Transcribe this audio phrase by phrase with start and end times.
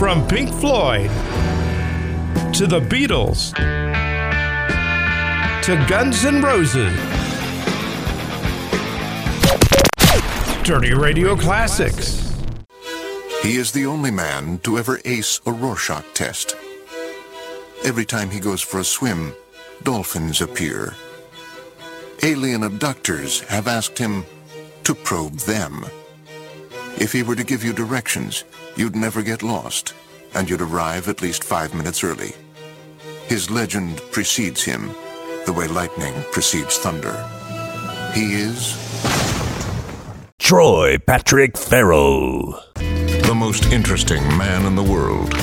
[0.00, 1.10] From Pink Floyd
[2.54, 3.54] to the Beatles
[5.62, 6.94] to Guns N' Roses.
[10.64, 12.34] Dirty Radio Classics.
[13.42, 16.56] He is the only man to ever ace a Rorschach test.
[17.84, 19.34] Every time he goes for a swim,
[19.82, 20.94] dolphins appear.
[22.22, 24.24] Alien abductors have asked him
[24.84, 25.84] to probe them.
[26.96, 28.44] If he were to give you directions,
[28.80, 29.92] you'd never get lost,
[30.32, 32.32] and you'd arrive at least five minutes early.
[33.26, 34.88] His legend precedes him,
[35.44, 37.12] the way lightning precedes thunder.
[38.14, 38.74] He is
[40.38, 42.58] Troy Patrick Farrell.
[42.74, 45.34] the most interesting man in the world.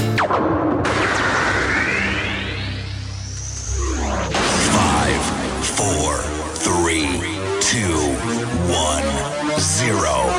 [4.73, 5.23] Five,
[5.77, 6.17] four,
[6.65, 7.05] three,
[7.61, 7.99] two,
[8.73, 10.36] one, zero.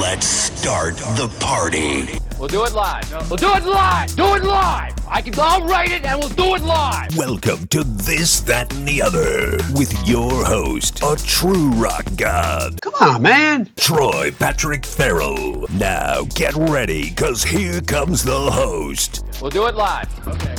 [0.00, 2.18] Let's start the party.
[2.38, 3.10] We'll do it live.
[3.30, 4.14] We'll do it live.
[4.14, 4.92] Do it live.
[5.08, 5.32] I can.
[5.38, 7.16] I'll write it and we'll do it live.
[7.16, 12.92] Welcome to This, That, and the Other with your host, a true rock god, Come
[13.00, 13.70] on, man.
[13.76, 15.64] Troy Patrick Farrell.
[15.72, 20.28] Now get ready, because here comes the host, We'll do it live.
[20.28, 20.56] Okay.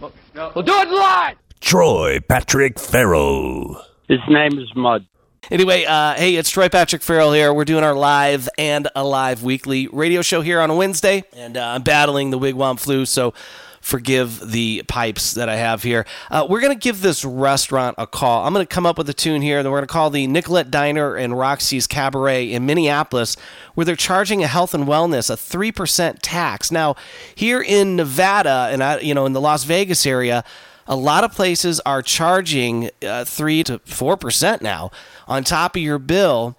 [0.00, 0.50] We'll, no.
[0.56, 1.36] we'll do it live.
[1.60, 3.80] Troy Patrick Farrell.
[4.08, 5.06] His name is Mud.
[5.50, 7.52] Anyway, uh, hey, it's Troy Patrick Farrell here.
[7.52, 11.66] We're doing our live and alive weekly radio show here on a Wednesday, and uh,
[11.66, 13.34] I'm battling the wigwam flu, so
[13.80, 16.06] forgive the pipes that I have here.
[16.30, 18.46] Uh, we're going to give this restaurant a call.
[18.46, 20.28] I'm going to come up with a tune here, and we're going to call the
[20.28, 23.36] Nicollet Diner and Roxy's Cabaret in Minneapolis,
[23.74, 26.70] where they're charging a health and wellness a three percent tax.
[26.70, 26.94] Now,
[27.34, 30.44] here in Nevada and I, you know in the Las Vegas area.
[30.86, 34.90] A lot of places are charging uh, three to four percent now
[35.28, 36.56] on top of your bill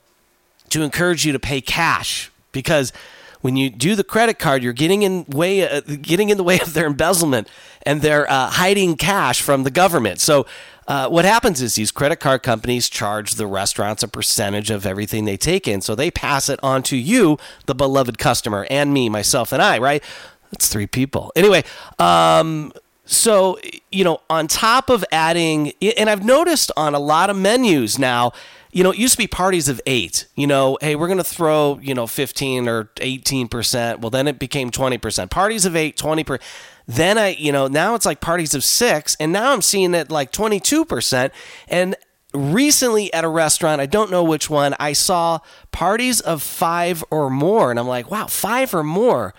[0.70, 2.94] to encourage you to pay cash because
[3.42, 6.60] when you do the credit card, you're getting in way uh, getting in the way
[6.62, 7.50] of their embezzlement
[7.86, 10.20] and they're uh, hiding cash from the government.
[10.20, 10.46] So.
[10.86, 15.24] Uh, what happens is these credit card companies charge the restaurants a percentage of everything
[15.24, 15.80] they take in.
[15.80, 17.38] So they pass it on to you,
[17.68, 20.04] the beloved customer, and me, myself, and I, right?
[20.52, 21.32] That's three people.
[21.38, 21.64] Anyway,
[22.00, 22.74] um,
[23.06, 23.60] so,
[23.92, 28.32] you know, on top of adding, and I've noticed on a lot of menus now,
[28.72, 30.26] you know, it used to be parties of eight.
[30.36, 34.00] You know, hey, we're going to throw, you know, 15 or 18%.
[34.00, 35.30] Well, then it became 20%.
[35.30, 36.42] Parties of eight, 20%.
[36.88, 39.16] Then I, you know, now it's like parties of six.
[39.20, 41.32] And now I'm seeing it like 22%.
[41.68, 41.96] And
[42.34, 45.40] recently at a restaurant, I don't know which one, I saw
[45.72, 47.70] parties of five or more.
[47.70, 49.34] And I'm like, wow, five or more.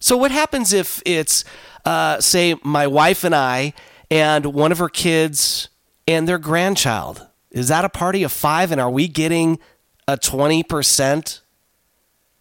[0.00, 1.44] So what happens if it's,
[1.84, 3.74] uh, say, my wife and I,
[4.10, 5.68] and one of her kids
[6.06, 7.26] and their grandchild?
[7.50, 8.70] Is that a party of five?
[8.70, 9.58] And are we getting
[10.06, 11.40] a twenty percent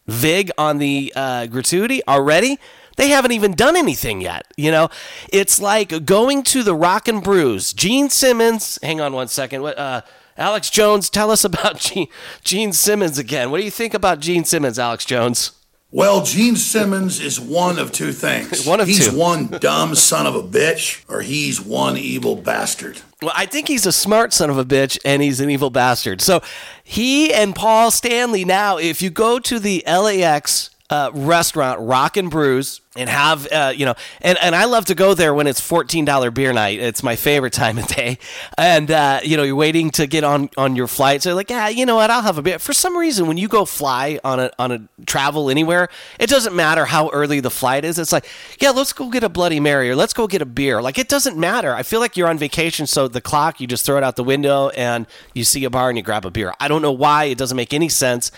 [0.05, 2.59] vig on the uh, gratuity already?
[2.97, 4.51] They haven't even done anything yet.
[4.57, 4.89] You know,
[5.31, 7.71] it's like going to the Rock and Brews.
[7.73, 8.79] Gene Simmons.
[8.81, 9.63] Hang on one second.
[9.65, 10.01] Uh,
[10.35, 12.07] Alex Jones, tell us about Gene,
[12.43, 13.49] Gene Simmons again.
[13.51, 15.51] What do you think about Gene Simmons, Alex Jones?
[15.89, 18.65] Well, Gene Simmons is one of two things.
[18.67, 19.17] One of he's two.
[19.17, 23.01] one dumb son of a bitch, or he's one evil bastard.
[23.21, 26.21] Well, I think he's a smart son of a bitch and he's an evil bastard.
[26.21, 26.41] So
[26.83, 32.31] he and Paul Stanley now, if you go to the LAX uh, restaurant, Rock and
[32.31, 35.59] Brews, and have, uh, you know, and, and I love to go there when it's
[35.59, 36.79] $14 beer night.
[36.79, 38.17] It's my favorite time of day.
[38.57, 41.23] And, uh, you know, you're waiting to get on, on your flight.
[41.23, 42.09] So like, yeah, you know what?
[42.09, 42.57] I'll have a beer.
[42.57, 45.89] For some reason, when you go fly on a, on a travel anywhere,
[46.19, 47.99] it doesn't matter how early the flight is.
[47.99, 48.25] It's like,
[48.61, 50.81] yeah, let's go get a Bloody Mary or let's go get a beer.
[50.81, 51.73] Like, it doesn't matter.
[51.73, 52.87] I feel like you're on vacation.
[52.87, 55.89] So the clock, you just throw it out the window and you see a bar
[55.89, 56.53] and you grab a beer.
[56.61, 57.25] I don't know why.
[57.25, 58.31] It doesn't make any sense.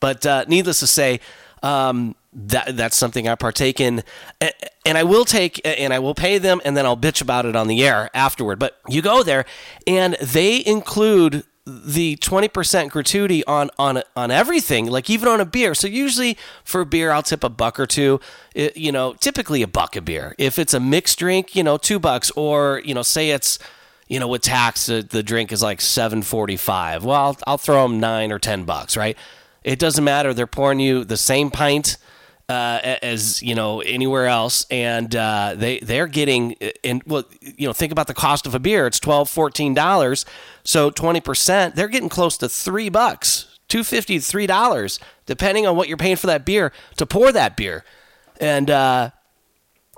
[0.00, 1.20] But uh, needless to say,
[1.62, 4.02] um, that that's something I partake in,
[4.86, 7.54] and I will take and I will pay them, and then I'll bitch about it
[7.56, 8.58] on the air afterward.
[8.58, 9.44] But you go there,
[9.86, 15.74] and they include the 20% gratuity on on on everything like even on a beer.
[15.76, 18.18] So usually for a beer i'll tip a buck or two.
[18.52, 20.34] It- you know typically a buck a beer.
[20.38, 23.60] If it's a mixed drink you know two bucks or you know say it's
[24.08, 28.00] you know with tax the, the drink is like 745 well I'll, I'll throw them
[28.00, 29.16] nine or ten bucks right
[29.64, 31.96] it doesn't matter they're pouring you the same pint
[32.48, 36.54] uh, as you know anywhere else, and uh, they they're getting
[36.84, 38.86] and well you know think about the cost of a beer.
[38.86, 40.26] It's 12 14 dollars,
[40.64, 41.76] so twenty percent.
[41.76, 46.16] They're getting close to three bucks, two fifty three dollars, depending on what you're paying
[46.16, 47.84] for that beer to pour that beer,
[48.40, 48.70] and.
[48.70, 49.10] Uh,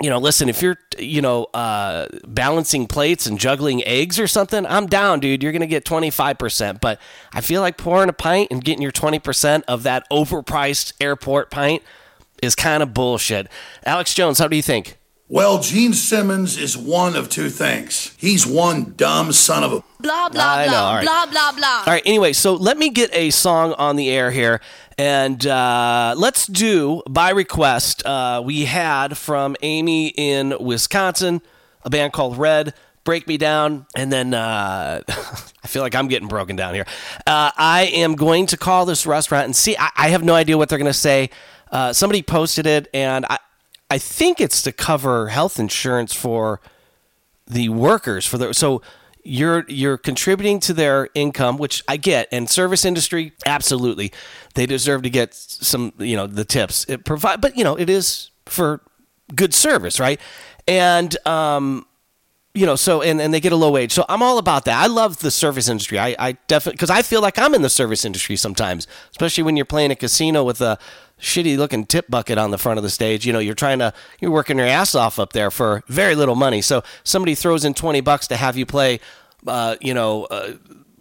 [0.01, 4.67] you know, listen, if you're, you know, uh, balancing plates and juggling eggs or something,
[4.67, 5.43] I'm down, dude.
[5.43, 6.81] You're going to get 25%.
[6.81, 7.01] But
[7.33, 11.83] I feel like pouring a pint and getting your 20% of that overpriced airport pint,
[12.43, 13.49] is kind of bullshit.
[13.85, 14.99] Alex Jones, how do you think?
[15.27, 18.15] Well, Gene Simmons is one of two things.
[18.19, 19.83] He's one dumb son of a.
[19.99, 21.05] Blah blah I know, blah all right.
[21.05, 21.79] blah blah blah.
[21.79, 22.03] All right.
[22.05, 24.61] Anyway, so let me get a song on the air here,
[24.99, 28.05] and uh, let's do by request.
[28.05, 31.43] Uh, we had from Amy in Wisconsin
[31.83, 32.75] a band called Red.
[33.05, 36.87] Break Me Down, and then uh, I feel like I'm getting broken down here.
[37.27, 39.77] Uh, I am going to call this restaurant and see.
[39.77, 41.29] I, I have no idea what they're going to say.
[41.71, 43.39] Uh, somebody posted it, and I,
[43.91, 46.63] I think it's to cover health insurance for
[47.47, 48.81] the workers for the so
[49.25, 54.13] you're you're contributing to their income which i get and service industry absolutely.
[54.55, 56.85] They deserve to get some you know the tips.
[56.89, 58.81] It provide but you know it is for
[59.35, 60.21] good service right?
[60.69, 61.87] And um
[62.55, 63.93] you know so and, and they get a low wage.
[63.93, 64.83] So i'm all about that.
[64.83, 65.99] I love the service industry.
[65.99, 69.57] I, I definitely because i feel like i'm in the service industry sometimes especially when
[69.57, 70.79] you're playing a casino with a
[71.21, 73.27] shitty looking tip bucket on the front of the stage.
[73.27, 76.37] You know you're trying to you're working your ass off up there for very little
[76.37, 76.63] money.
[76.63, 79.01] So somebody throws in 20 bucks to have you play
[79.47, 80.55] uh, you know uh,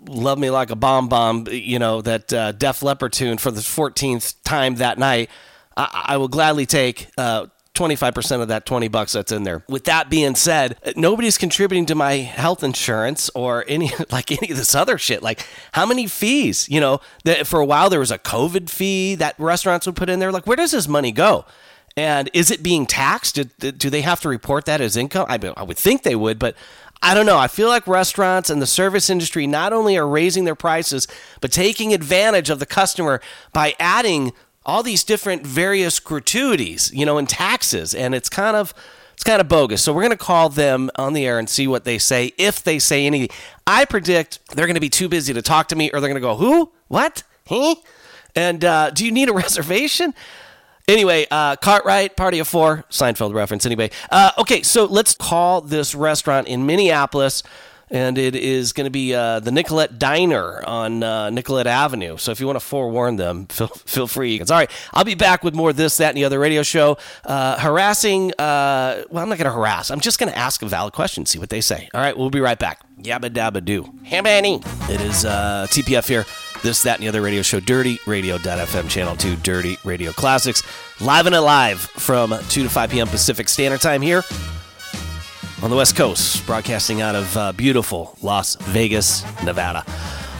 [0.07, 3.61] love me like a bomb bomb you know that uh, def leppard tune for the
[3.61, 5.29] 14th time that night.
[5.75, 9.63] I, I will gladly take uh, 25% of that 20 bucks that's in there.
[9.67, 14.57] With that being said, nobody's contributing to my health insurance or any like any of
[14.57, 15.23] this other shit.
[15.23, 19.15] Like how many fees, you know, that for a while there was a COVID fee
[19.15, 20.31] that restaurants would put in there.
[20.31, 21.45] Like where does this money go?
[21.95, 23.35] And is it being taxed?
[23.35, 25.25] Do, do they have to report that as income?
[25.29, 26.55] I, I would think they would, but
[27.03, 27.37] I don't know.
[27.37, 31.07] I feel like restaurants and the service industry not only are raising their prices,
[31.41, 33.19] but taking advantage of the customer
[33.51, 34.31] by adding
[34.65, 38.73] all these different various gratuities, you know, and taxes, and it's kind of
[39.13, 39.83] it's kind of bogus.
[39.83, 42.63] So we're going to call them on the air and see what they say if
[42.63, 43.29] they say anything.
[43.67, 46.21] I predict they're going to be too busy to talk to me, or they're going
[46.21, 46.71] to go, "Who?
[46.87, 47.23] What?
[47.47, 47.75] Huh?"
[48.35, 50.13] And uh, do you need a reservation?
[50.87, 53.65] Anyway, uh, Cartwright, Party of Four, Seinfeld reference.
[53.65, 57.41] Anyway, uh, okay, so let's call this restaurant in Minneapolis,
[57.93, 62.17] and it is going to be uh, the Nicollet Diner on uh, Nicollet Avenue.
[62.17, 64.41] So if you want to forewarn them, feel, feel free.
[64.41, 64.71] It's all right.
[64.93, 66.97] I'll be back with more of this, that, and the other radio show.
[67.23, 69.91] Uh, harassing, uh, well, I'm not going to harass.
[69.91, 71.87] I'm just going to ask a valid question, see what they say.
[71.93, 72.81] All right, we'll be right back.
[72.99, 73.93] Yabba dabba doo.
[74.01, 74.61] Hey, Manny.
[74.89, 76.25] It is uh, TPF here.
[76.63, 80.63] This, that, and the other radio show, Dirty Radio.fm, Channel 2, Dirty Radio Classics.
[81.01, 83.07] Live and alive from 2 to 5 p.m.
[83.07, 84.23] Pacific Standard Time here
[85.63, 89.85] on the West Coast, broadcasting out of uh, beautiful Las Vegas, Nevada.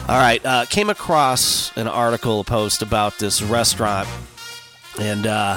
[0.06, 4.06] All right, uh, came across an article, a post about this restaurant,
[5.00, 5.56] and uh,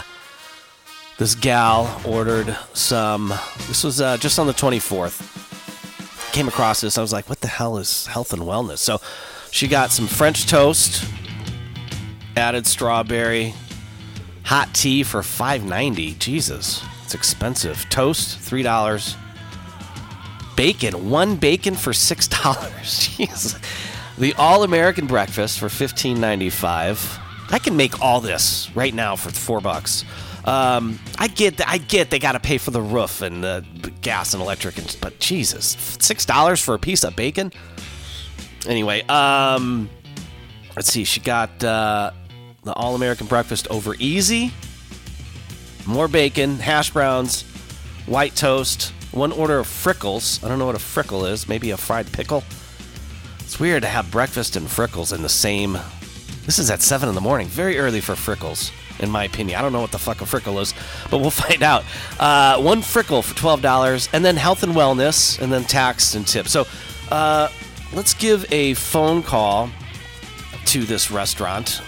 [1.17, 3.33] this gal ordered some.
[3.67, 6.31] This was uh, just on the 24th.
[6.31, 8.77] Came across this, I was like, what the hell is health and wellness?
[8.77, 9.01] So
[9.51, 11.03] she got some French toast,
[12.37, 13.53] added strawberry,
[14.43, 16.17] hot tea for 5.90.
[16.19, 17.85] Jesus, it's expensive.
[17.89, 19.17] Toast, three dollars
[20.57, 21.09] bacon.
[21.09, 23.07] One bacon for six dollars.
[23.15, 23.57] Jeez.
[24.17, 27.19] The all American breakfast for fifteen ninety five.
[27.49, 30.03] I can make all this right now for four bucks.
[30.43, 31.65] Um, I get.
[31.65, 33.65] I get they got to pay for the roof and the
[34.01, 37.53] gas and electric, and, but Jesus, six dollars for a piece of bacon.
[38.65, 39.89] Anyway, um,
[40.75, 41.03] let's see.
[41.03, 42.11] She got uh,
[42.63, 44.51] the all American breakfast over easy.
[45.85, 47.43] More bacon, hash browns,
[48.07, 50.43] white toast, one order of frickles.
[50.43, 51.47] I don't know what a frickle is.
[51.47, 52.43] Maybe a fried pickle.
[53.39, 55.77] It's weird to have breakfast and frickles in the same.
[56.45, 57.47] This is at 7 in the morning.
[57.47, 59.57] Very early for frickles, in my opinion.
[59.57, 60.73] I don't know what the fuck a frickle is,
[61.09, 61.83] but we'll find out.
[62.19, 66.47] Uh, one frickle for $12, and then health and wellness, and then tax and tip.
[66.47, 66.65] So
[67.09, 67.49] uh,
[67.93, 69.69] let's give a phone call
[70.65, 71.81] to this restaurant.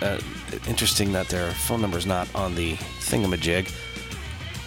[0.00, 0.18] Uh,
[0.66, 3.70] interesting that their phone number is not on the thingamajig.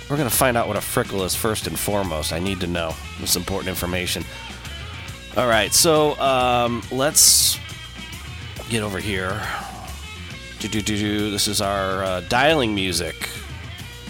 [0.10, 2.32] We're going to find out what a frickle is first and foremost.
[2.32, 2.94] I need to know.
[3.20, 4.24] This important information.
[5.36, 7.60] All right, so um, let's
[8.70, 9.42] get over here.
[10.60, 11.32] Do-do-do-do.
[11.32, 13.30] This is our uh, dialing music,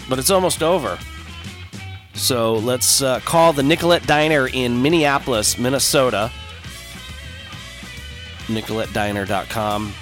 [0.08, 0.98] but it's almost over.
[2.14, 6.30] So let's uh, call the Nicollet Diner in Minneapolis, Minnesota.
[8.46, 9.92] NicolletDiner.com.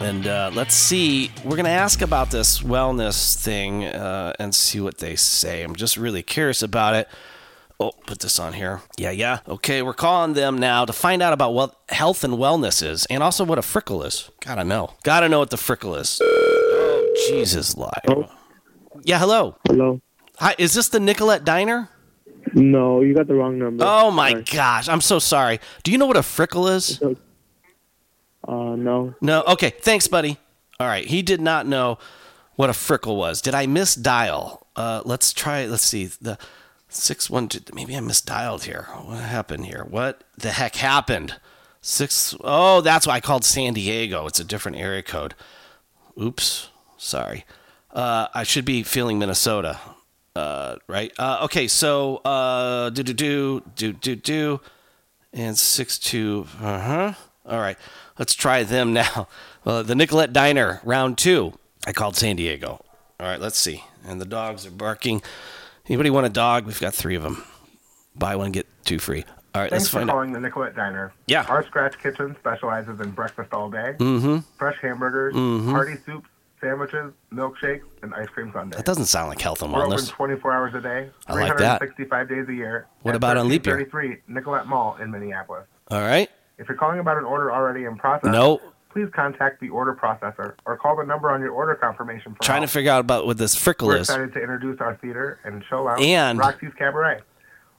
[0.00, 1.30] And uh, let's see.
[1.44, 5.62] We're going to ask about this wellness thing uh, and see what they say.
[5.62, 7.08] I'm just really curious about it.
[7.78, 8.80] Oh, put this on here.
[8.96, 9.40] Yeah, yeah.
[9.48, 13.22] Okay, we're calling them now to find out about what health and wellness is and
[13.22, 14.30] also what a frickle is.
[14.40, 14.94] Gotta know.
[15.02, 16.20] Gotta know what the frickle is.
[16.22, 18.28] Oh, Jesus, live.
[19.02, 19.56] Yeah, hello.
[19.66, 20.00] Hello.
[20.38, 21.88] Hi, is this the Nicollet Diner?
[22.54, 23.84] No, you got the wrong number.
[23.86, 24.44] Oh my Sorry.
[24.44, 25.58] gosh, I'm so sorry.
[25.82, 27.00] Do you know what a frickle is?
[28.46, 29.14] Uh, no.
[29.20, 29.42] No.
[29.42, 29.70] Okay.
[29.70, 30.38] Thanks, buddy.
[30.80, 31.06] All right.
[31.06, 31.98] He did not know
[32.56, 33.40] what a frickle was.
[33.40, 34.62] Did I misdial?
[34.76, 35.66] Uh, let's try.
[35.66, 36.38] Let's see the
[36.88, 37.60] six one two.
[37.74, 38.88] Maybe I misdialed here.
[39.04, 39.86] What happened here?
[39.88, 41.36] What the heck happened?
[41.80, 42.34] Six.
[42.42, 44.26] Oh, that's why I called San Diego.
[44.26, 45.34] It's a different area code.
[46.20, 46.68] Oops.
[46.96, 47.44] Sorry.
[47.90, 49.78] Uh, I should be feeling Minnesota.
[50.34, 51.12] Uh, right?
[51.18, 54.60] Uh, okay, so uh, do do do do do do,
[55.32, 56.46] and six two.
[56.58, 57.12] Uh huh.
[57.44, 57.76] All right,
[58.18, 59.28] let's try them now.
[59.64, 61.52] Uh, the Nicollet Diner, round two.
[61.86, 62.84] I called San Diego.
[63.20, 63.84] All right, let's see.
[64.06, 65.22] And the dogs are barking.
[65.86, 66.66] Anybody want a dog?
[66.66, 67.44] We've got three of them.
[68.16, 69.24] Buy one get two free.
[69.54, 70.14] All right, Thanks let's for find out.
[70.14, 71.12] calling the Nicollet Diner.
[71.26, 71.44] Yeah.
[71.48, 74.38] Our Scratch Kitchen specializes in breakfast all day, Mm-hmm.
[74.58, 75.34] fresh hamburgers,
[75.70, 76.28] hearty soups,
[76.60, 78.78] sandwiches, milkshakes, and ice cream sundaes.
[78.78, 79.76] That doesn't sound like health and wellness.
[79.76, 80.10] We're open wellness.
[80.10, 81.78] 24 hours a day, I like that.
[81.80, 82.86] 365 days a year.
[83.02, 83.76] What about on leap year?
[83.76, 85.66] 1333 Nicollet Mall in Minneapolis.
[85.90, 86.30] All right.
[86.62, 88.60] If you're calling about an order already in process, No.
[88.92, 92.62] please contact the order processor or call the number on your order confirmation for Trying
[92.62, 94.08] to figure out about what this frickle We're is.
[94.08, 97.20] excited to introduce our theater and show lounge, And- Roxy's Cabaret.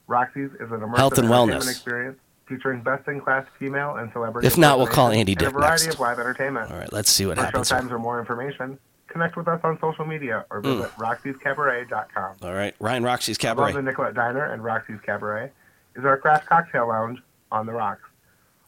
[0.08, 1.70] Roxy's is an immersive Health and wellness.
[1.70, 5.94] experience featuring best-in-class female and celebrity If not, we'll call Andy and a variety next.
[5.96, 6.70] of live entertainment.
[6.70, 7.70] All right, let's see what For happens.
[7.70, 7.80] here.
[7.80, 10.76] showtimes or more information, connect with us on social media or mm.
[10.76, 12.36] visit roxyscabaret.com.
[12.44, 13.72] All right, Ryan Roxy's Above Cabaret.
[13.74, 15.52] the Nicollet Diner and Roxy's Cabaret
[15.96, 17.20] is our craft cocktail lounge
[17.52, 18.02] on the rocks.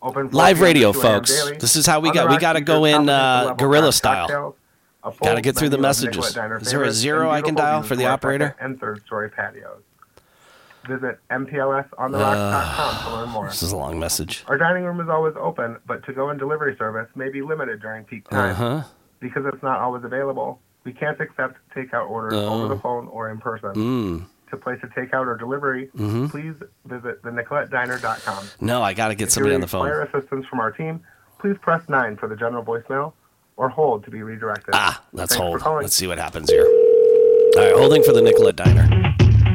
[0.06, 1.32] Open Live radio, folks.
[1.60, 4.56] This is how we got- we gotta go in, uh, guerrilla style.
[5.02, 6.28] full Gotta get through the messages.
[6.62, 8.56] Is there a zero I can dial for the operator?
[8.60, 9.82] And third story patios.
[10.88, 13.48] Visit mplsontheRocks.com to learn more.
[13.48, 14.46] This is a long message.
[14.48, 18.04] Our dining room is always open, but to-go and delivery service may be limited during
[18.04, 18.58] peak Uh times.
[18.58, 18.82] huh.
[19.20, 23.40] Because it's not always available, we can't accept takeout orders over the phone or in
[23.40, 23.70] person.
[23.70, 23.80] Oh.
[23.80, 24.26] Mm.
[24.52, 26.30] To place a takeout or delivery, Mhm.
[26.30, 26.54] please
[26.86, 28.46] visit thenicolletdiner.com.
[28.62, 29.86] No, I got to get If somebody on the phone.
[29.86, 31.02] require assistance from our team,
[31.40, 33.14] please press 9 for the general voicemail
[33.58, 34.70] or hold to be redirected.
[34.74, 35.82] Ah, let's Thanks hold.
[35.82, 36.64] Let's see what happens here.
[36.66, 38.88] All right, holding for the Nicollet Diner.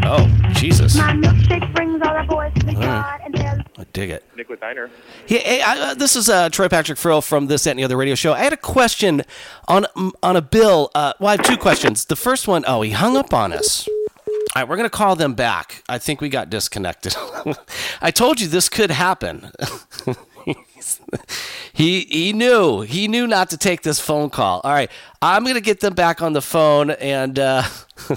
[0.04, 0.96] Oh, Jesus.
[0.96, 2.84] My milkshake brings all the boys to the All right.
[2.86, 4.24] yard, and they're I dig it.
[4.36, 4.90] Nicollet Diner.
[5.28, 7.84] Yeah, hey, I, uh, this is uh, Troy Patrick Farrell from this that, and the
[7.84, 8.32] other radio show.
[8.32, 9.22] I had a question
[9.68, 9.86] on
[10.22, 10.90] on a bill.
[10.94, 12.06] Uh, well, I have two questions.
[12.06, 13.88] The first one, oh, he hung up on us.
[14.56, 15.84] All right, we're gonna call them back.
[15.88, 17.14] I think we got disconnected.
[18.02, 19.52] I told you this could happen.
[21.72, 24.60] he he knew he knew not to take this phone call.
[24.64, 24.90] All right,
[25.22, 27.62] I'm gonna get them back on the phone, and uh,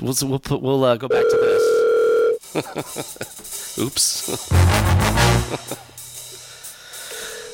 [0.00, 1.36] we'll we'll put, we'll uh, go back to
[2.54, 3.78] this.
[3.78, 4.50] Oops.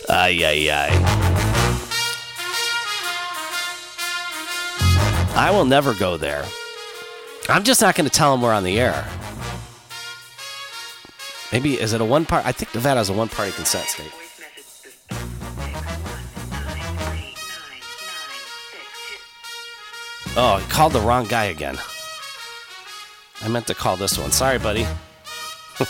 [0.08, 0.90] Ay, ay, ay.
[5.34, 6.44] I will never go there.
[7.48, 9.06] I'm just not going to tell them we're on the air.
[11.52, 12.46] Maybe, is it a one part?
[12.46, 14.12] I think Nevada has a one party consent state.
[20.36, 21.78] Oh, I called the wrong guy again.
[23.40, 24.32] I meant to call this one.
[24.32, 24.84] Sorry, buddy.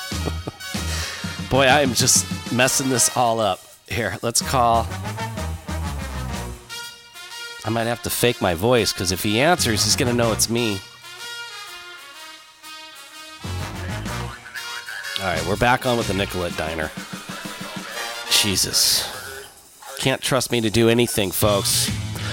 [1.51, 3.61] Boy, I am just messing this all up.
[3.89, 4.87] Here, let's call.
[7.65, 10.33] I might have to fake my voice because if he answers, he's going to know
[10.33, 10.79] it's me.
[15.25, 16.91] All right, we're back on with the Nicollet Diner.
[18.31, 19.11] Jesus.
[19.99, 21.89] Can't trust me to do anything, folks.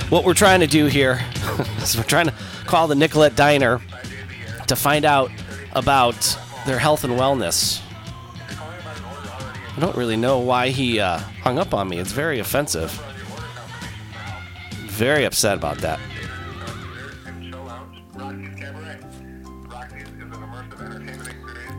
[0.10, 1.24] What we're trying to do here
[1.78, 2.34] is we're trying to
[2.66, 3.80] call the Nicollet Diner
[4.68, 5.32] to find out
[5.72, 7.82] about their health and wellness.
[8.50, 11.98] I don't really know why he uh, hung up on me.
[11.98, 12.92] It's very offensive.
[14.88, 15.98] Very upset about that.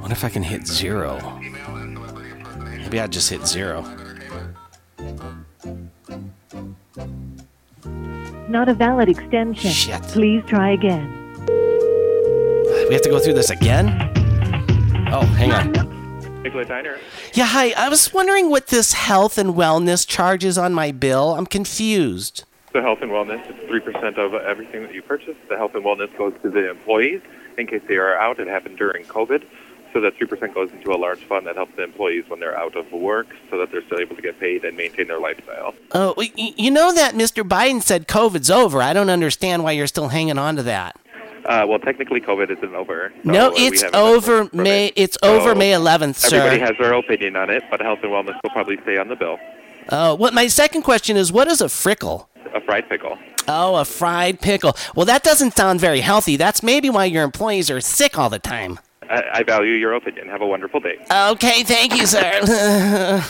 [0.02, 1.20] What if I can hit zero?
[1.38, 3.82] Maybe I just hit zero.
[8.48, 9.70] Not a valid extension.
[9.70, 10.02] Shit.
[10.02, 11.08] Please try again.
[12.88, 13.90] We have to go through this again?
[15.12, 16.42] Oh, hang on.
[16.42, 16.98] Nicollet Diner.
[17.32, 17.72] Yeah, hi.
[17.76, 21.36] I was wondering what this health and wellness charges on my bill.
[21.36, 22.42] I'm confused.
[22.72, 25.36] The health and wellness is 3% of everything that you purchase.
[25.48, 27.20] The health and wellness goes to the employees
[27.56, 28.40] in case they are out.
[28.40, 29.44] It happened during COVID.
[29.92, 32.76] So that 3% goes into a large fund that helps the employees when they're out
[32.76, 35.74] of work so that they're still able to get paid and maintain their lifestyle.
[35.92, 37.46] Oh, you know that Mr.
[37.46, 38.80] Biden said COVID's over.
[38.80, 40.96] I don't understand why you're still hanging on to that.
[41.44, 43.12] Uh, well, technically, COVID isn't over.
[43.24, 44.86] so, no, uh, it's over May.
[44.86, 44.92] it.
[44.96, 46.36] It's So over May 11th, sir.
[46.36, 49.16] Everybody has their opinion on it, but health and wellness will probably stay on the
[49.16, 49.38] bill.
[49.90, 50.32] Oh, what?
[50.32, 52.28] My second question is, what is a frickle?
[52.54, 53.18] A fried pickle.
[53.48, 54.76] Oh, a fried pickle.
[54.94, 56.36] Well, that doesn't sound very healthy.
[56.36, 58.78] That's maybe why your employees are sick all the time.
[59.08, 60.28] I, I value your opinion.
[60.28, 61.04] Have a wonderful day.
[61.10, 62.40] Okay, thank you, sir.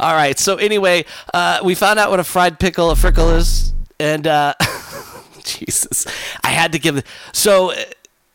[0.00, 0.38] All right.
[0.38, 4.54] So anyway, uh, we found out what a fried pickle, a frickle is, and uh,
[5.44, 6.06] Jesus.
[6.42, 7.02] I had to give.
[7.32, 7.72] So,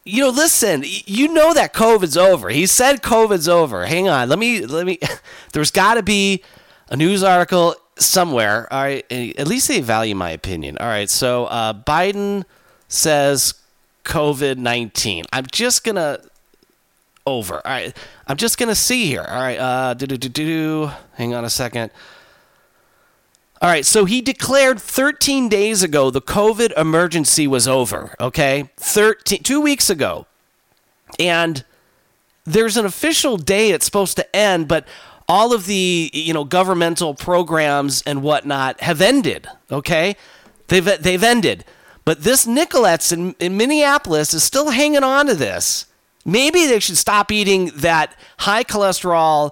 [0.04, 0.84] you know, listen.
[0.86, 2.50] You know that COVID's over.
[2.50, 3.86] He said COVID's over.
[3.86, 4.30] Hang on.
[4.30, 4.66] Let me.
[4.66, 5.00] Let me.
[5.54, 6.44] There's got to be
[6.90, 8.72] a news article somewhere.
[8.72, 9.06] All right.
[9.12, 10.78] At least they value my opinion.
[10.78, 11.10] All right.
[11.10, 12.46] So uh, Biden
[12.88, 13.54] says
[14.04, 15.26] COVID nineteen.
[15.32, 16.20] I'm just gonna
[17.26, 17.56] over.
[17.56, 17.96] All right.
[18.28, 19.26] I'm just gonna see here.
[19.28, 19.58] All right.
[19.58, 20.46] Uh, do do do do.
[20.46, 20.92] do.
[21.14, 21.92] Hang on a second.
[23.62, 28.72] All right, so he declared 13 days ago the COVID emergency was over, okay?
[28.78, 30.26] 13 2 weeks ago.
[31.20, 31.64] And
[32.44, 34.88] there's an official day it's supposed to end, but
[35.28, 40.16] all of the, you know, governmental programs and whatnot have ended, okay?
[40.68, 41.64] They've they've ended.
[42.06, 45.86] But this Nicollet's in, in Minneapolis is still hanging on to this.
[46.26, 49.52] Maybe they should stop eating that high cholesterol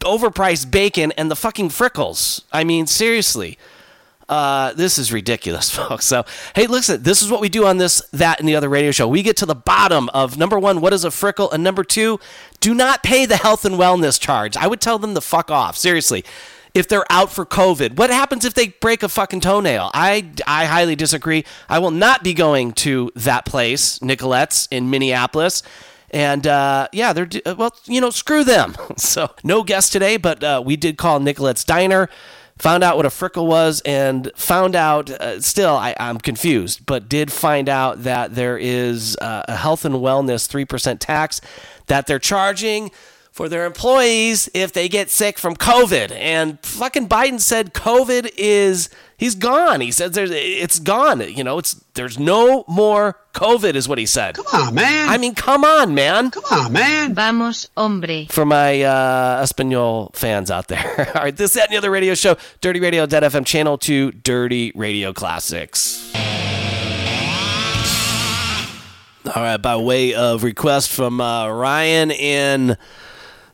[0.00, 2.42] overpriced bacon and the fucking frickles.
[2.52, 3.58] I mean, seriously.
[4.28, 6.06] Uh, this is ridiculous, folks.
[6.06, 6.24] So,
[6.54, 9.08] hey, listen, this is what we do on this, that, and the other radio show.
[9.08, 11.52] We get to the bottom of number one, what is a frickle?
[11.52, 12.20] And number two,
[12.60, 14.56] do not pay the health and wellness charge.
[14.56, 15.76] I would tell them to fuck off.
[15.76, 16.24] Seriously.
[16.72, 19.90] If they're out for COVID, what happens if they break a fucking toenail?
[19.92, 21.44] I, I highly disagree.
[21.68, 25.62] I will not be going to that place, Nicollet's in Minneapolis.
[26.10, 28.76] And uh, yeah, they're uh, well, you know, screw them.
[28.96, 32.08] so no guest today, but uh, we did call Nicollet's Diner,
[32.58, 35.10] found out what a frickle was, and found out.
[35.10, 39.84] Uh, still, I, I'm confused, but did find out that there is uh, a health
[39.84, 41.40] and wellness three percent tax
[41.86, 42.90] that they're charging
[43.32, 46.10] for their employees if they get sick from COVID.
[46.12, 49.80] And fucking Biden said COVID is he's gone.
[49.80, 51.20] He says there's it's gone.
[51.20, 54.34] You know, it's there's no more COVID is what he said.
[54.34, 55.08] Come on, man.
[55.08, 56.30] I mean, come on, man.
[56.30, 57.14] Come on, man.
[57.14, 58.26] Vamos, hombre.
[58.28, 61.12] For my uh, Espanol fans out there.
[61.14, 65.12] All right, this that, and the other radio show, Dirty Radio.fm channel two, Dirty Radio
[65.12, 66.12] Classics.
[69.26, 72.76] All right, by way of request from uh, Ryan in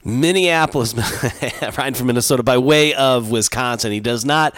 [0.07, 0.95] Minneapolis,
[1.77, 3.91] Ryan from Minnesota, by way of Wisconsin.
[3.91, 4.55] He does not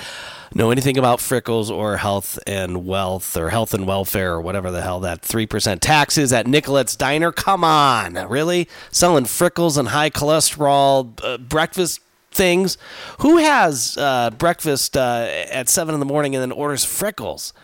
[0.54, 4.82] know anything about frickles or health and wealth or health and welfare or whatever the
[4.82, 7.32] hell that 3% tax is at Nicollet's Diner.
[7.32, 8.68] Come on, really?
[8.90, 12.76] Selling frickles and high cholesterol uh, breakfast things?
[13.20, 17.54] Who has uh, breakfast uh, at 7 in the morning and then orders frickles?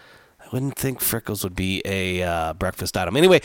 [0.41, 3.17] I wouldn't think frickles would be a uh, breakfast item.
[3.17, 3.43] Anyway,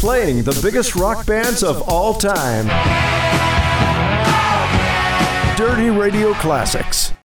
[0.00, 2.66] Playing the biggest rock bands of all time.
[5.60, 7.19] Dirty Radio Classics.